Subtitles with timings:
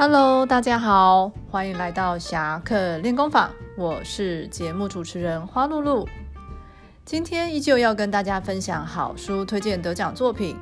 [0.00, 6.08] Hello，大家好，欢迎来到侠客练功坊，我是节目主持人花露露。
[7.04, 10.56] 今天依旧要跟大家分享好书推荐得奖作品，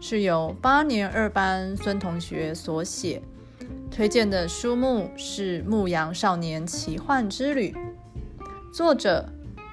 [0.00, 3.22] 是由八年二班孙同学所写，
[3.88, 7.72] 推荐的书目是《牧羊少年奇幻之旅》，
[8.74, 9.28] 作者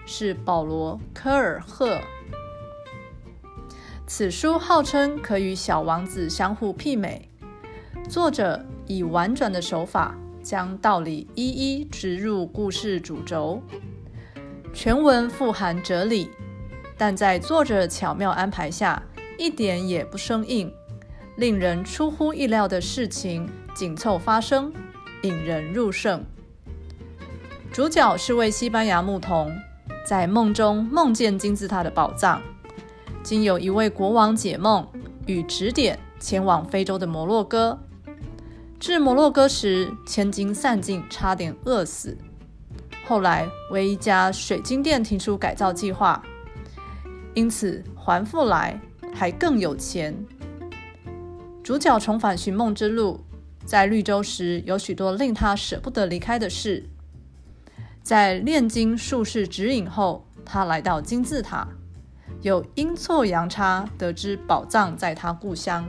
[0.06, 2.00] 是保罗·科尔赫。
[4.06, 7.28] 此书号称可与《小王子》相互媲美。
[8.08, 13.62] 作者以婉转的手法，将道理一一植入故事主轴。
[14.74, 16.32] 全文富含哲理，
[16.98, 19.04] 但在作者巧妙安排下，
[19.38, 20.74] 一点也不生硬。
[21.38, 24.74] 令人出乎意料的事情紧凑发生，
[25.22, 26.26] 引人入胜。
[27.72, 29.56] 主角是位西班牙牧童，
[30.04, 32.42] 在梦中梦见金字塔的宝藏。
[33.22, 34.88] 经有一位国王解梦
[35.28, 37.80] 与指点，前往非洲的摩洛哥。
[38.80, 42.18] 至摩洛哥时，千金散尽，差点饿死。
[43.06, 46.24] 后来为一家水晶店提出改造计划，
[47.34, 48.80] 因此还复来，
[49.14, 50.16] 还更有钱。
[51.62, 53.20] 主角重返寻梦之路，
[53.66, 56.88] 在绿洲时有许多令他舍不得离开的事。
[58.02, 61.68] 在炼金术士指引后，他来到金字塔。
[62.42, 65.86] 有阴错阳差得知宝藏在他故乡。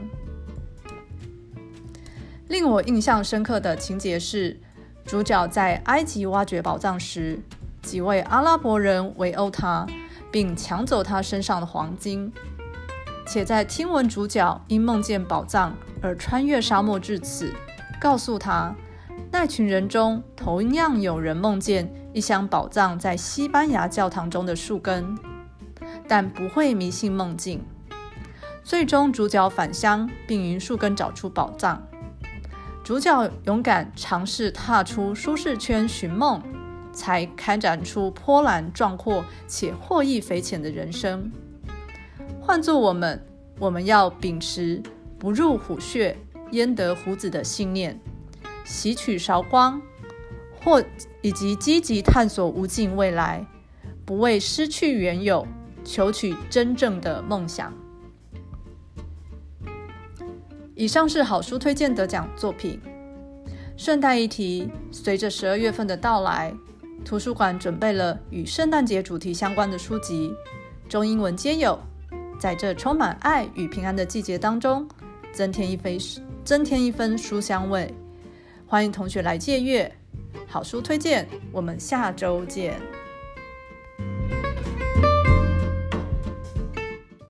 [2.51, 4.59] 令我印象深刻的情节是，
[5.05, 7.39] 主角在埃及挖掘宝藏时，
[7.81, 9.87] 几位阿拉伯人围殴他，
[10.29, 12.29] 并抢走他身上的黄金。
[13.25, 17.53] 且在听闻主角因梦见宝藏而穿越沙漠至此，
[18.01, 18.75] 告诉他，
[19.31, 25.17] 那群人中同样有人梦见一箱宝藏在西班牙教堂中的树根。
[26.05, 27.63] 但不会迷信梦境。
[28.61, 31.81] 最终，主角返乡，并于树根找出宝藏。
[32.83, 36.41] 主角勇敢尝试踏出舒适圈寻梦，
[36.91, 41.31] 才开展出波澜壮阔且获益匪浅的人生。
[42.41, 43.23] 换做我们，
[43.59, 44.81] 我们要秉持
[45.19, 46.17] “不入虎穴，
[46.51, 47.99] 焉得虎子”的信念，
[48.65, 49.81] 吸取韶光，
[50.63, 50.83] 或
[51.21, 53.45] 以及积极探索无尽未来，
[54.05, 55.47] 不为失去原有。
[55.83, 57.73] 求取真正的梦想。
[60.81, 62.81] 以上是好书推荐得奖作品。
[63.77, 66.51] 顺带一提，随着十二月份的到来，
[67.05, 70.33] 图书馆准备了与圣诞节主题相关的书籍，
[70.89, 71.79] 中英文皆有。
[72.39, 74.89] 在这充满爱与平安的季节当中，
[75.31, 75.99] 增添一分
[76.43, 77.93] 增添一分书香味。
[78.65, 79.95] 欢迎同学来借阅。
[80.47, 82.81] 好书推荐，我们下周见。